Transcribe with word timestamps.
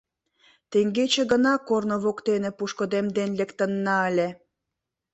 —Теҥгече 0.71 1.23
гына 1.31 1.53
корно 1.67 1.95
воктене 2.03 2.49
пушкыдемден 2.57 3.29
лектынна 3.39 3.95
ыле. 4.09 4.27